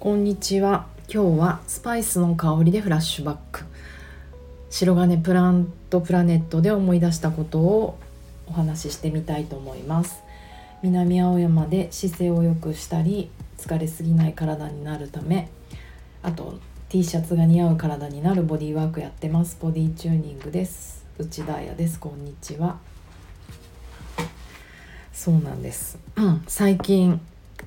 [0.00, 0.86] こんにちは。
[1.12, 3.64] 今日はスパイスの香りでフラッシュバック。
[4.70, 7.98] 白金プラントプラネットで思い出したことを
[8.46, 10.22] お話ししてみたいと思います。
[10.80, 15.50] 南青山で姿勢を良くしたり疲れすぎない体になるため
[16.22, 16.58] あと
[16.88, 19.58] T シャツが似合う体になるボディワークやってます。
[19.60, 21.04] ボディチューニングです。
[21.18, 22.00] 内田彩です。
[22.00, 22.78] こんにちは。
[25.12, 27.20] そうなんです、うん、最近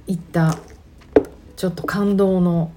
[0.08, 0.58] 行った
[1.63, 2.73] ちょっと感動の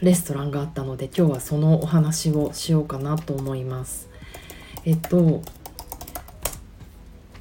[0.00, 4.08] レストランがあったので今日はそのお話をしようかなと思います。
[4.84, 5.42] えっと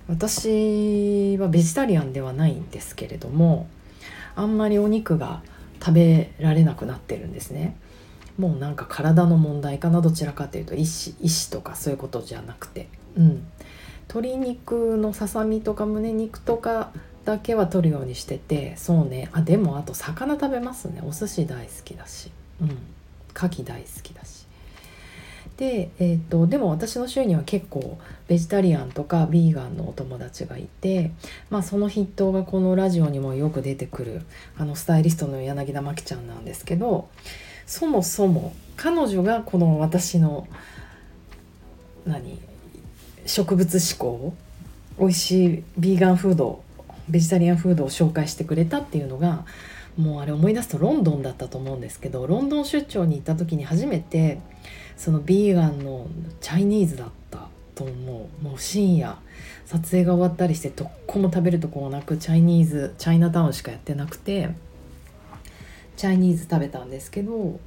[0.07, 3.65] 私はベジタリアンではないんですけれども
[4.35, 5.41] あんまりお肉が
[5.79, 7.75] 食べられなくなってるんですね。
[8.37, 12.89] もうなんか体の問題かなどちらかというと意思意思とかそういうことじゃなくて。
[13.17, 13.47] うん。
[14.07, 16.91] 鶏肉のささみとか胸肉とか
[17.25, 19.29] だけは取るようにしててそうね。
[19.31, 21.01] あでもあと魚食べますね。
[21.05, 22.31] お寿司大好きだし。
[22.61, 22.67] うん。
[23.35, 24.41] 牡蠣大好きだし。
[25.57, 31.11] で,、えーと、でも私の周囲には結構ベジタリアンとかビーガンのお友達がいて、
[31.51, 34.21] まあ、その筆頭がこのラジオにもよく出てくる
[34.57, 37.09] あのスタイリストの柳田真紀ちゃんなんですけど
[37.67, 40.47] そもそも彼女がこの私の
[42.07, 42.39] 何？
[43.27, 44.33] 植物志向
[44.97, 46.63] 美味しいビーガンフード
[47.11, 49.45] ベジタリアンフードを紹介してくれたっていうのが
[49.97, 54.39] もうあれ思い出すとロンドンだったと思うんですけどロンドン出張に行った時に初めて
[54.95, 56.07] そのビーガンの
[56.39, 58.43] チャイニーズだったと思う。
[58.43, 59.17] もう深夜
[59.65, 64.49] 撮影が終わったりしてどこも食べるとこもなくチャイニーズチャイナタウンしかやってなくて
[65.97, 67.59] チャイニーズ食べたんですけど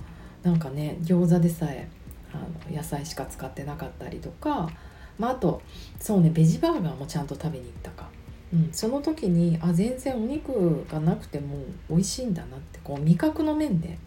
[0.43, 1.89] なんかね餃子でさえ
[2.33, 4.71] あの野菜しか使ってなかったりとか、
[5.19, 5.63] まあ、あと
[6.01, 8.14] そうねベジバーガーもちゃんと食べに行ったか。
[8.55, 11.57] うん、その時にあ全然お肉がなくても
[11.91, 13.99] 美味しいんだなってこう味覚の面で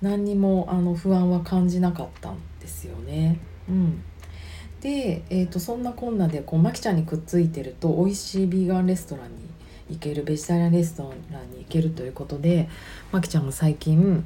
[0.00, 3.38] 何にもあの不安は感じなかったんですよね。
[3.68, 4.02] うん、
[4.80, 9.50] で、えーと、そんなこんなでこうマキちゃんにくっついてると美味しいビーガンレストランに
[9.90, 12.68] 行けるベジタリアンレストランに行けるということで
[13.12, 14.24] マキちゃんが最近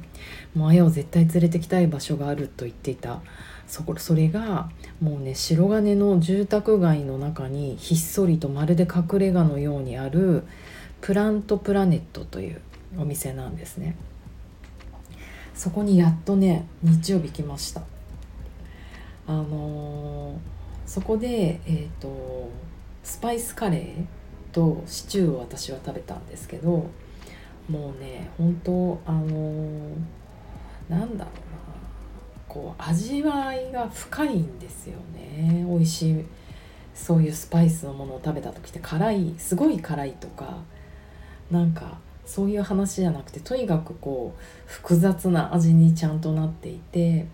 [0.53, 3.21] もうあやを絶対連れてきたい場所があると言っていた
[3.67, 4.69] そこそれが
[5.01, 10.43] もうね白金の住宅街の中にひっそりとまるで隠れ家のようにある
[11.01, 12.61] プラントプラネットという
[12.97, 13.95] お店なんですね。
[15.53, 17.81] そこにやっとね日曜日来ました。
[19.27, 20.37] あのー、
[20.85, 22.49] そこでえっ、ー、と
[23.03, 24.05] スパイスカレー
[24.53, 26.89] とシチューを私は食べたんですけど
[27.69, 29.95] もうね本当あのー、
[30.89, 31.64] なんだろうな。
[32.55, 36.25] こう味わいが深いんですよね美味しい
[36.93, 40.59] そういうスパイスのものを食べた時って辛いすごい辛いとか
[41.51, 47.27] なんかそういう話じゃなくてとにかくこう複雑な味にちゃんとなっていて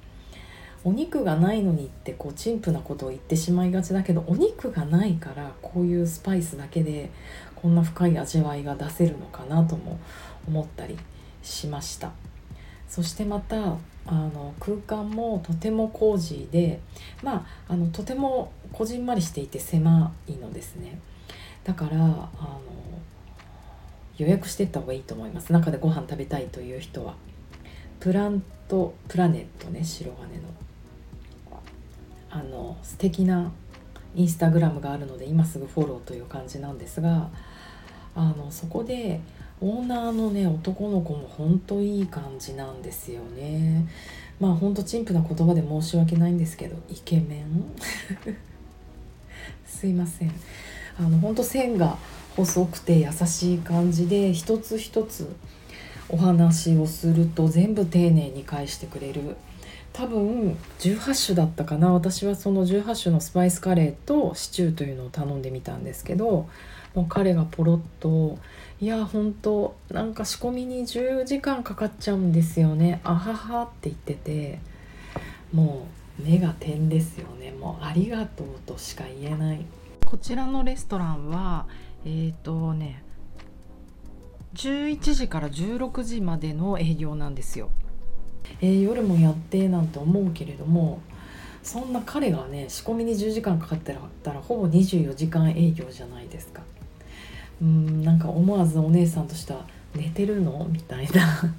[0.84, 7.12] お肉がないのにってこう陳腐なことを言ってしまいがちだけどお肉がないからこういうスパイスだけで
[7.56, 10.00] こんな深い味わいが出せるのかなとも
[10.48, 10.98] 思ったり
[11.44, 12.12] しました。
[12.92, 16.82] そしてまたあの空間もとてもコージーで
[17.24, 21.00] まああのとてもこじんまりしていて狭いのですね。
[21.64, 22.30] だからあの
[24.18, 25.54] 予約してった方がいいと思います。
[25.54, 27.16] 中でご飯食べたいという人は
[28.02, 30.42] プラントプラネットね白金の。
[32.30, 33.54] あの素敵な
[34.16, 37.30] インスタグラムがあるので今すぐフォローという感じなんですが
[38.16, 39.22] あのそこで
[39.62, 43.86] オーナーのね男の子もほんといい感じなんですよね。
[44.40, 47.64] まあほんと陳腐な言葉で申し訳ないんですけどイケメン？
[49.68, 50.32] すいません。
[51.00, 51.98] あの本当線が
[52.36, 55.34] 細くて優しい感じで一つ一つ
[56.10, 59.36] お話をすると全部丁寧に返してくれる
[59.94, 61.92] 多分18種だったかな。
[61.92, 66.48] 私はその18種のスパイスカレーとシチューというのを頼んでみたんですけど
[66.96, 68.38] もう彼がポロッと
[68.80, 73.02] いや本当なんか仕込みに10時間かかっちゃうんですよね。
[73.04, 74.60] あははって言ってて
[75.54, 75.88] も
[76.20, 77.52] う目が点ですよね。
[77.52, 79.66] もうありがとうとしか言えない。
[80.06, 81.68] こちらのレストランは
[82.06, 83.04] えっ、ー、とね
[84.56, 87.70] 11時から16時までの営業なんですよ、
[88.62, 91.02] えー、夜もやってなんて思うけれども
[91.64, 96.62] そんな彼がね仕込みに10時間かかってたらほぼ24時間営業じゃないですか
[97.62, 99.66] うんなんか思わずお姉さんとしては
[99.96, 101.54] 「寝てるの?」みたいな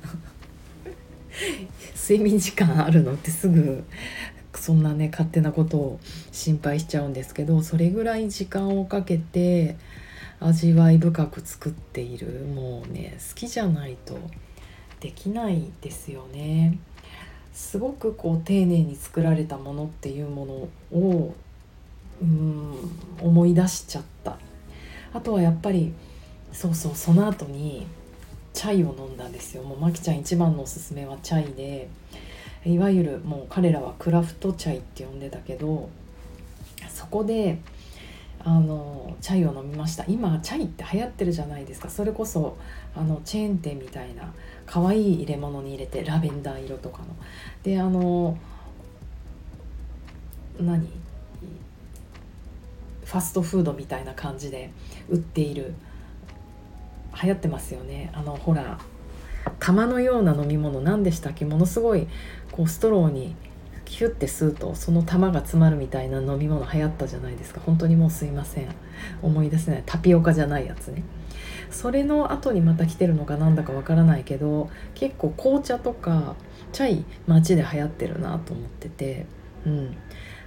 [1.96, 3.84] 睡眠時間あるのってすぐ
[4.54, 6.00] そんなね勝手なことを
[6.30, 9.76] 心配しちゃうんですけどそれぐらい時間をかけて
[10.40, 14.18] 味わい深く作っているもうね好きじゃないと
[15.02, 16.78] できないですよね。
[17.52, 20.46] すごくこう丁寧に作られたものっていうも
[20.92, 21.34] のを
[22.22, 22.74] うん
[23.20, 24.38] 思い出しちゃった。
[25.12, 25.92] あとはやっぱり
[26.52, 27.84] そうそうその後に
[28.52, 29.64] チャイを飲んだんですよ。
[29.64, 31.88] もうまきちゃん一番のおすすめはチャイで
[32.64, 35.90] いわゆるもう彼らはクラフトチャイって呼んでたけど
[36.88, 37.58] そこで
[38.44, 40.04] あのチャイを飲みました。
[40.06, 41.90] 今チャイって流行ってるじゃないですか。
[41.90, 42.56] それこそ
[42.94, 44.32] あのチェーン店みたいな
[44.66, 47.06] 可愛い入れ物に入れてラベンダー色とかの。
[47.62, 48.38] であの
[50.60, 50.88] 何？
[53.04, 54.70] ファストフードみたいな感じで
[55.08, 55.74] 売っている。
[57.22, 58.10] 流行ってますよね。
[58.14, 58.78] あのほら
[59.58, 60.80] 玉のような飲み物。
[60.80, 61.44] 何でしたっけ？
[61.44, 62.08] ものすごい
[62.50, 63.36] こうストローに
[63.84, 67.60] キュッて吸うとその玉が詰まるみたいな飲み物流行ったじゃないですか。
[67.60, 68.68] 本当にもうすいません。
[69.20, 69.82] 思い出せない。
[69.84, 71.02] タピオカじゃないやつね。
[71.72, 76.36] それの後にまた来てるのかなんだかわからないけど結構紅茶とか
[76.72, 79.26] チャイ街で流行ってるなと思ってて
[79.66, 79.96] うん。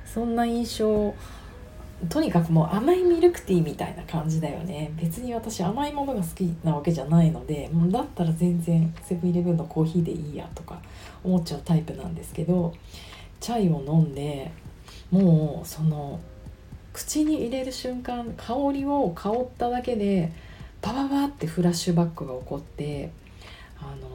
[0.06, 1.14] そんな印象
[2.10, 4.92] とにかくもう甘いミルクティーみたいな感じだよね。
[5.02, 10.82] 別に私甘いものが好きなわけじゃないのでもうだったら全然セブンイレブンのコーヒーでいいやとか
[11.24, 12.74] 思っちゃうタイプなんですけど
[13.40, 14.52] チャイを飲んで
[15.12, 16.20] もうその
[16.94, 20.32] 口に入れる瞬間香りを香っただけで
[20.86, 23.10] パパパってフラッシュバックが起こって
[23.80, 24.08] あの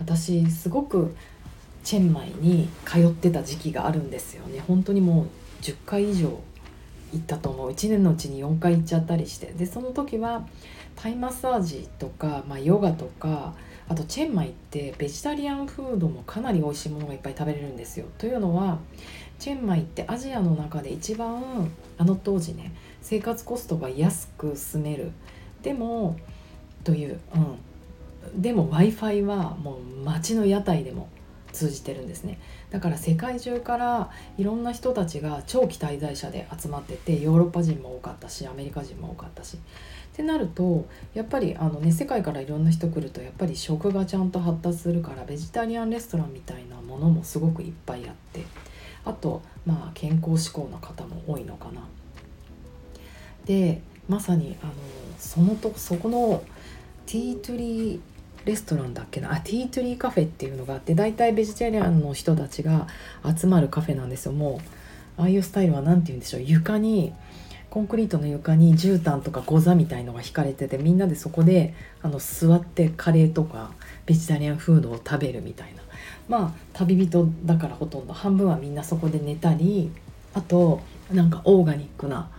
[0.00, 1.14] 私すごく
[1.84, 4.64] チェンマイに通ってた時期があるんですよね。
[4.66, 6.40] 本当にもう10回以上
[7.12, 7.72] 行ったと思う。
[7.72, 9.48] 1年のうちに4回行っちゃったりして。
[9.48, 10.48] でその時は
[10.96, 13.52] タイマッサージとか、まあ、ヨガとか
[13.86, 18.06] あとチェンマイってベジタリアンフードもかなり美味しいものがいっぱい食べれるんですよ。
[18.16, 18.78] というのは
[19.38, 22.72] チェンマイってアジアの中で一番あの当時ね
[23.02, 25.12] 生活コストが安く住める
[25.66, 26.16] でも
[26.84, 31.08] という、うん、でも w i f i はもう街の屋台でも
[31.52, 32.38] 通じてるんですね。
[32.70, 39.56] だから世界中からいろんな人たちが長期滞在者で集まっててヨーロッパ人も多かったしアメリカ人も多かったし。
[39.56, 39.58] っ
[40.16, 48.44] てなるとやっぱりあの、ね、世界からいろんな人来るとやっぱり食がちゃんと発達するからベジタリアンレストランみたいなものもすごくいっぱいあって。
[49.04, 51.82] あとまあ健康志向の方も多いのかな。
[53.46, 54.72] でまさにあの
[55.18, 56.42] そのとそこの
[57.06, 58.00] ティートゥリー
[58.44, 59.32] レストランだっけな？
[59.32, 62.86] あティートゥリーカフェっていうのがあって大体ベジタリアンの人たちが
[63.36, 64.32] 集まるカフェなんですよ。
[64.32, 64.60] も
[65.18, 66.42] うああいうスタイルは何て言うんでしょう？
[66.42, 67.12] 床に
[67.70, 73.72] コンクリートの床に絨毯とかゴザみたいのが引かれててみんなでそこであの座ってカレーとか
[74.06, 75.82] ベジタリアンフードを食べるみたいな。
[76.28, 78.12] まあ旅人だからほとんど。
[78.12, 79.90] 半分はみんなそこで寝たり
[80.34, 80.80] あと
[81.12, 82.30] なんかオーガニックな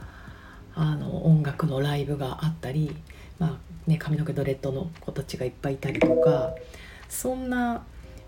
[0.77, 2.95] あの音楽のライブがあったり
[3.39, 3.57] まあ
[3.87, 6.53] ね、髪の毛ドレッドの子たちがいっぱいいたりとか
[7.07, 7.83] そんな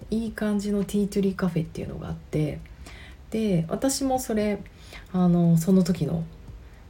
[0.10, 2.60] いい感じのティートゥリーカフェっていうのがあって
[3.30, 4.60] で私もそれ
[5.12, 6.24] あのその時の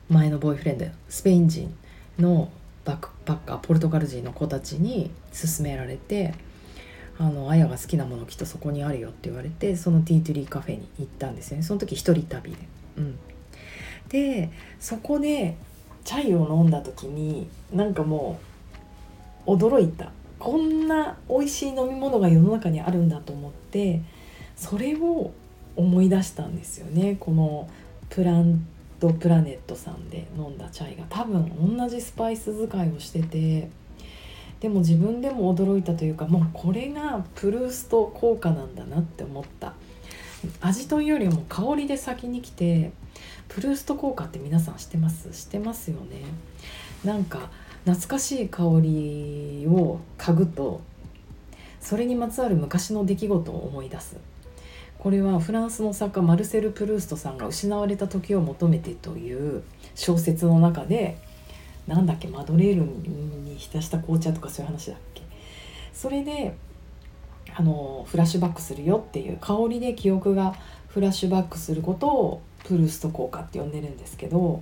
[0.07, 1.75] 前のボーイフレンドスペイン人
[2.19, 2.51] の
[2.85, 6.35] バックパッカーポルトガル人の子たちに勧められて
[7.17, 12.78] 「あのあやが好きなものきっとそこにあるよ」って言われてそのティートゥリーカフェに行ったんですよねその時一人旅で。
[14.09, 15.55] でそこで
[16.03, 18.39] チャイを飲んだ時になんかも
[19.45, 20.11] う驚いた。
[20.39, 24.01] こんな美味しい飲み物が世の中にあるんだと思って
[24.55, 25.31] それを
[25.75, 27.17] 思い出したんですよね。
[27.19, 27.69] この
[28.09, 28.65] プラン
[28.99, 31.03] トプラネットさんで飲んだチャイが。
[31.09, 33.69] 多分同じスパイス使いをしてて
[34.61, 39.73] でも自分でも驚いたというかもうこれがプルースト効果なんだなって思った。
[40.61, 42.91] 味というよりも香りで先に来て
[43.49, 45.29] プルースト効果って皆さん知ってます？
[45.31, 46.21] 知ってますよね？
[47.03, 47.49] なんか
[47.85, 50.81] 懐かしい香りを嗅ぐと
[51.81, 54.17] それにまつわる昔の出来事を思い出す。
[54.97, 59.63] これはフランスの作家マルセル・プルーストさんが「失われた時を求めて」という
[59.95, 61.17] 小説の中で
[61.87, 65.23] なんだっけマドレールに浸した紅茶とかそういう話だっけ？
[65.93, 66.53] それで
[67.55, 70.53] あのフラッシュバックするよっていう香りで記憶が
[70.89, 74.61] フラッシュバックすることをプルースト効果って呼んでるんですけど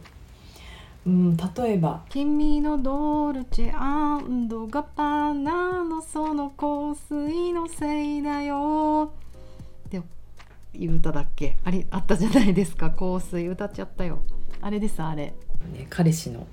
[1.06, 9.14] うん、例えば「君のドルチェガッパーナのその香水のせいだよ」
[9.88, 10.02] って
[10.78, 11.56] いう歌だっけ？
[11.64, 12.90] あれあったじゃないですか。
[12.90, 14.20] 香水歌っちゃったよ。
[14.60, 15.34] あれですあれ、
[15.74, 16.46] ね、彼氏の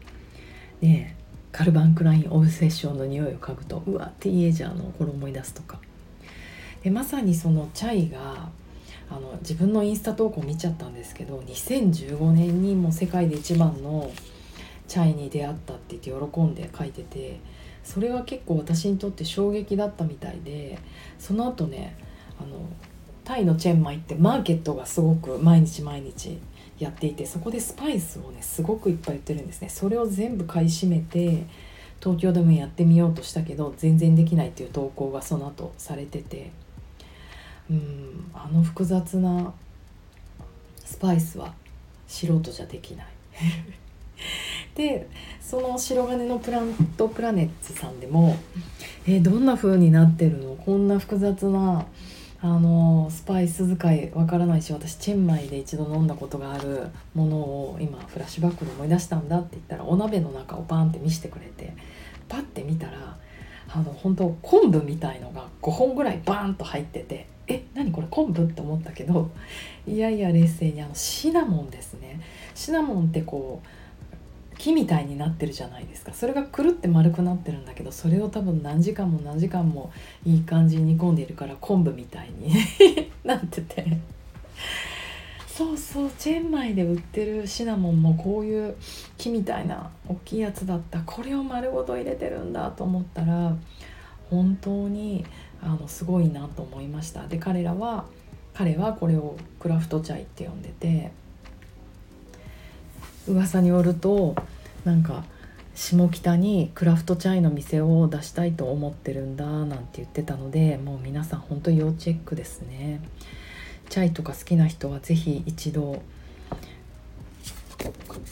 [0.81, 1.17] ね
[1.51, 5.81] カルバンクラインオブセッションの匂いを嗅ぐとうわティーエイジャーの頃思い出すとか。
[6.85, 8.51] でまさにそのチャイが
[9.11, 14.11] あの自分のインスタ投稿見ちゃったんですけど2015年にもう世界で一番の
[14.89, 17.41] チャイに出会ったって言って喜んで書いてて
[17.83, 20.79] それは結構私にとって衝撃だったみたいで
[21.19, 21.97] その後ね
[22.41, 22.69] あの
[23.25, 26.39] タイのチェンマイってマーケットがすごく毎日毎日
[26.79, 29.69] やっていてそこでスパイスをねすごくいっぱい売ってるんですね。
[29.69, 31.47] それを全部買い占めて
[32.01, 36.51] 東京でもやってみようとしたけど全然できないっていう投稿がその後されてて。
[37.71, 39.53] うんあの複雑な
[40.85, 41.55] スパイスは
[42.07, 43.07] 素人じゃできない。
[44.75, 45.09] で
[45.41, 48.37] その白金のプラントプラネッツさんでも
[49.07, 50.57] えどんな風になってるの？
[50.57, 51.87] こんな複雑な
[52.41, 61.75] あのスパイス使いわからないし私チェンマイで一度飲んだことがあるものを今フラッシュバックで思い出したんだって言ったらお鍋の中をバンって見せてくれて
[62.29, 63.17] パッて見たら
[63.71, 69.31] あの本当昆布みたいのが5本ぐらいバーンと入っててえ何これ昆布って思ったけど
[69.87, 72.21] いやいや冷静にあのシナモンですね。
[72.55, 76.13] シナモンってこう木みたいになってるじゃないですか。
[76.15, 79.93] それがくるって丸くなってるんだけどそれを多分何時間も何時間も
[80.25, 82.55] いい感じに煮込んでいるから昆布みたいに
[83.25, 83.85] なってて。
[85.47, 88.75] そうそうチェンマイで売ってるシナモンもこういう
[89.17, 91.01] 木みたいな大きいやつだった。
[91.03, 93.55] これを丸ごと入れてるんだと思ったら
[94.31, 95.25] 本当に
[95.65, 97.27] あのすごいなと思いました。
[97.27, 98.05] で彼らは
[98.55, 101.11] 彼はこれをクラフトチャイって呼んでて
[103.27, 104.37] 噂によると
[104.85, 105.25] なんか
[105.75, 113.01] 下北にクラフトチャイの店を出したいと思ってるんだなんて言ってたのでもう皆さん本当要チェックですね。
[113.91, 116.03] チャイとか好きな人は是非一度、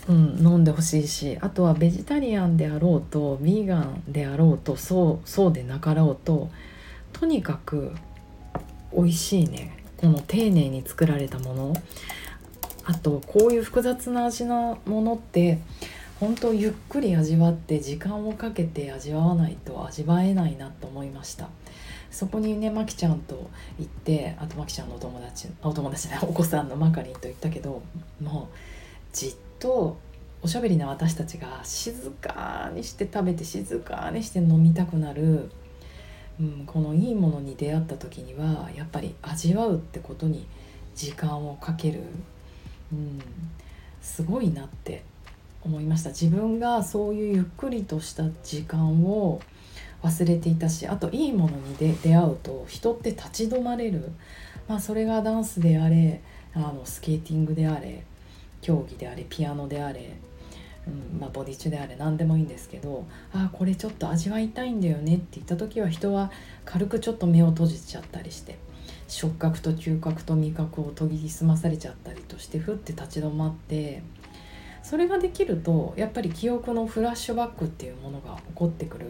[0.09, 6.51] うん、飲んでほしいしあとはベジタリアンであろうとヴィーガンであろうとそうそうでなかろうと
[7.23, 7.93] とにかく
[8.93, 9.77] 美味しいね。
[9.97, 11.73] この丁寧に作られたもの。
[12.85, 15.61] あとこういう複雑な味のものって
[16.19, 21.49] 本当ゆっくり味わって時間をかけて味わわないと味わえないなと思いました。
[22.11, 23.49] そこにねまきちゃんと
[23.79, 27.85] 行ってあとまきちゃんのお友達お友達ねお子さんのマカリンと行ったけど
[28.21, 28.57] もう
[29.13, 29.97] じっと
[30.43, 35.53] おしゃべりな私たちが静かにして食べて静かにして飲みたくなる、
[36.41, 40.47] うん、このいいものに出会った時にはやっぱり味わうってことに
[40.95, 42.01] 時間をかける。
[42.93, 43.21] うん、
[44.01, 45.03] すごいなって
[45.63, 46.11] 思いました。
[46.11, 49.41] 自分がそういうゆっくりとした時間を
[50.03, 54.11] 忘れていたしあといいものに出会うと人って立ち止まれる、
[54.69, 56.21] まあ、それがダンスであれ
[56.55, 58.05] あのスケーティングであれ
[58.61, 60.13] 競技であれピアノであれ、
[60.87, 61.21] うん。
[61.21, 66.31] まあ、ボディチュであれ何でもいいんですけどあこれちょっと味わいたいんだよねって言った時は人は
[66.65, 68.59] 軽くちょっと目を閉じちゃったりして
[69.09, 74.03] 触覚と嗅覚と味覚を研ぎ澄まされちゃったりとしてふって立ち止まって
[74.83, 79.07] それができるとやっぱり記憶のフラッシュバックっていうものが起こってくる。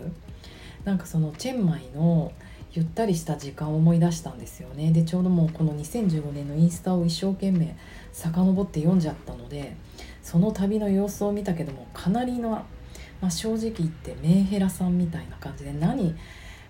[0.85, 2.33] なんかそのチェンマイの
[2.73, 4.91] ゆったりした時間を思い出したんですよね。
[4.93, 7.77] でちょうどもうこの2015年のインスタを一生懸命
[8.13, 9.77] 遡って読んじゃったので
[10.23, 12.67] その旅の様子を見たけどもかなりの、ま
[13.23, 16.15] あ、正直言ってメンヘラさんみたいな感じで何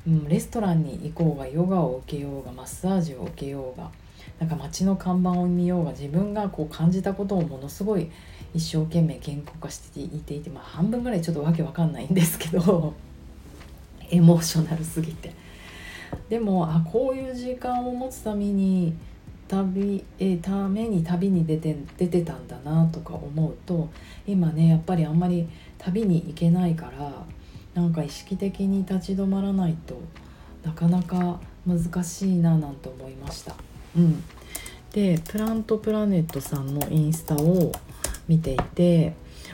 [0.07, 3.91] うん、レストランに行こうがヨガを受けようがマッサージを受けようが
[4.41, 8.11] なんか街の看板を見ようが自分がこう感じたことをものすごい
[8.55, 12.95] 一生懸命言語化していていて、まあ、半分ぐらいちょっとわけわかんないんですけど
[14.11, 15.33] エモーショナルすぎて。
[16.29, 18.95] でもあこういう時間を持つために
[19.53, 23.91] 旅えために旅に出て出てたんだなとか思うと
[24.27, 27.27] 今ねやっぱりあんまり旅に行けないから
[27.75, 30.01] なんか意識的に立ち止まらないと
[30.65, 33.55] なかなか難しいななんて思いました。
[33.95, 34.25] うん、
[34.93, 37.73] でプラントプラネットさんのインスタを
[38.29, 39.13] 見ていて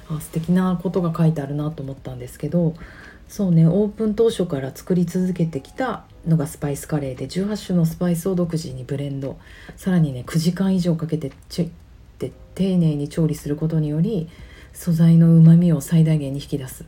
[0.09, 2.75] あ素敵なことが書いてあるなと思ったんですけど
[3.29, 9.39] そうねオープン当初から作り続けてきたのがスパイスカレーで18種のスパイスを独自にブレンド。
[9.77, 11.71] さらにね9時間以上かけてち
[12.19, 14.29] て丁寧に調理することにより
[14.73, 16.85] 素材のうまみを最大限に引き出す。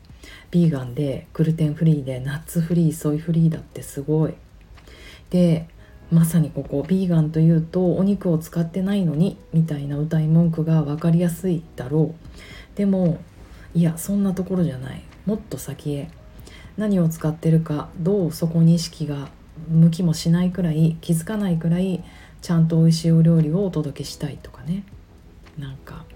[0.50, 4.34] ビーガンでグルテンフリーでナッツフリーソイフリーだってすごい。
[5.30, 5.68] で
[6.10, 12.14] まさにここビーガンというとお肉を使ってないのにみたいな歌い文句が分かりやすいだろ
[12.74, 12.76] う。
[12.76, 13.18] でも
[13.74, 15.02] いやそんなところじゃない。
[15.24, 16.10] もっと先へ。
[16.80, 19.28] 何を使ってるかどうそこに意識が
[19.68, 22.02] 向きもしないくらい気づかないくらい
[22.40, 24.84] ちゃんと美味しいお料理をお届けしたいとかね。
[25.58, 26.06] なんか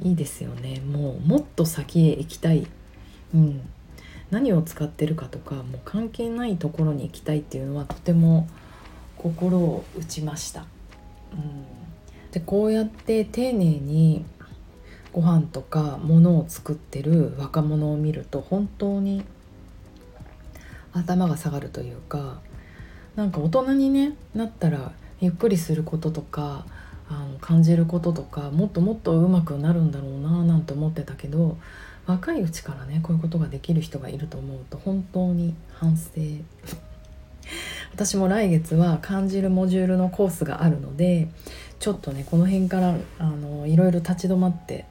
[0.00, 0.80] いいですよね。
[0.80, 2.66] もうもっと先へ行きたい。
[3.34, 3.60] うん、
[4.30, 8.48] 何を使ってるかとかもう関係ないところに行きたいっていうのはとても
[9.18, 10.64] 心を打ちました。
[11.30, 11.66] うん、
[12.32, 14.24] でこうやって丁寧に
[15.12, 19.24] ご飯とか物を作ってる若者を見ると本当に
[20.94, 22.40] 頭が下がるというか
[23.16, 26.64] なんか大人に、ね、なったらゆっくりすることとか
[27.08, 31.58] あの感じることとかもっともっと上手くなるんだろうななんて思ってたけど
[32.06, 36.10] 若いうちからねこういうことができる人がいると思うと本当に反省。
[37.92, 41.28] 私も来月は感じるモジュールのコースがあるので
[41.78, 44.86] ちょっとねこの辺からあのいろいろ立ち止まって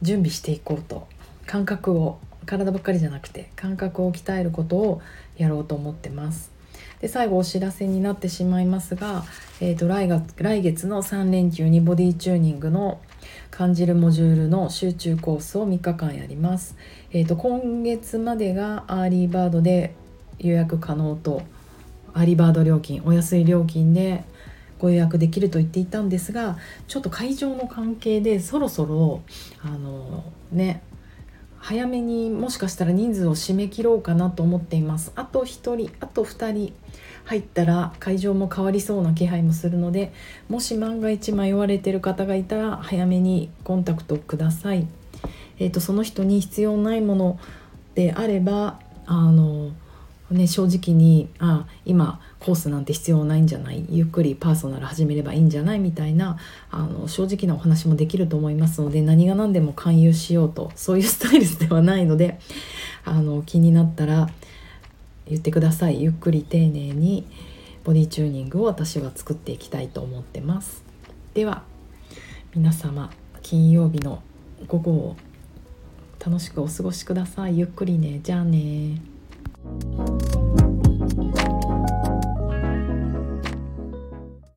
[0.00, 1.08] 準備していこうと
[1.46, 5.02] 感覚を体ばっかりじゃなくて感覚を鍛えることを
[5.36, 6.50] やろうと思ってます。
[7.00, 9.24] で最後お知らせになってしまいますが、
[9.60, 13.00] えーと、来月来月の3連休にボディチューニングの
[13.50, 16.76] 感じるモジュールの集中コースを3日間やります。
[17.12, 19.94] えーと、今月までがアーリーバードで
[20.38, 21.42] 予約可能と
[22.14, 24.24] アーリーバード料金お安い料金で
[24.78, 29.22] ご予約できると言っていたんですがちょっと会場の関係でそろそろ
[29.62, 30.82] あのね
[31.60, 35.12] 早めにもしかしたら人数を締め切ろうかなと思っています。
[35.16, 36.72] あと1人あと2人
[37.24, 40.12] 入ったら会場も変わりそうな気配もするので
[40.48, 44.86] もし万が一迷われてる方がいたら早めにコンタクトください、
[45.58, 47.38] えーと、その人に必要ないもの
[47.94, 49.72] であればあの
[50.30, 53.84] ね、正直にあ今コースなんて必要ないんじゃない？
[53.90, 55.80] ゆっくりパーソナル始めればいいんじゃない？
[55.80, 56.38] みたいな
[56.70, 62.38] あの正直なお話もできると思いますので何が何でも勧誘しようとそういうスタイルではないので
[63.04, 64.28] あの気になったら
[65.26, 66.00] 言ってください。
[66.00, 67.26] ゆっくり丁寧に
[67.84, 70.82] ボディチューニングを私は作っていきたいと思ってます。
[71.34, 71.64] では
[72.54, 73.10] 皆様
[73.42, 74.22] 金曜日の
[74.66, 75.16] 午後を
[76.24, 77.58] 楽しくお過ごしください。
[77.58, 78.20] ゆっくりね。
[78.22, 79.00] じゃあね